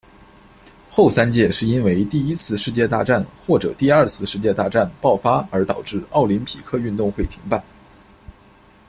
[0.89, 7.63] 后三届是因为第一次世界大战或者第二次世界大战爆发而导致奥林匹克运动会停办。